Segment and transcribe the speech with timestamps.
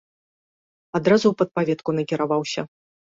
[0.99, 2.61] Адразу ў падпаветку накіраваўся.